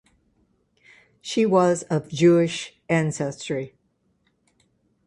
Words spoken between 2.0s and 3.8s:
Jewish ancestry.